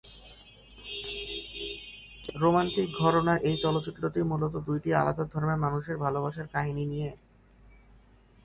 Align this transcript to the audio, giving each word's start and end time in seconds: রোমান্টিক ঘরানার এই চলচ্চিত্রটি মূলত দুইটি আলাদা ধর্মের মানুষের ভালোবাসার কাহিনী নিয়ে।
রোমান্টিক 2.41 2.89
ঘরানার 3.01 3.39
এই 3.49 3.57
চলচ্চিত্রটি 3.63 4.19
মূলত 4.31 4.53
দুইটি 4.67 4.89
আলাদা 4.93 5.23
ধর্মের 5.31 5.59
মানুষের 5.65 5.97
ভালোবাসার 5.97 6.47
কাহিনী 6.47 6.83
নিয়ে। 6.91 7.11